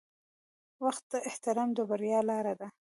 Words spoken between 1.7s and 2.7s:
د بریا لاره ده.